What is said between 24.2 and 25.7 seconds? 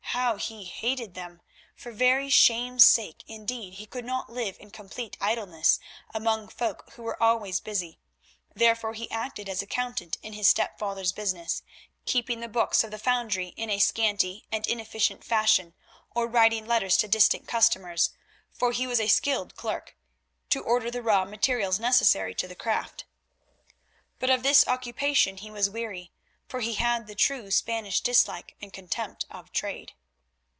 of this occupation he was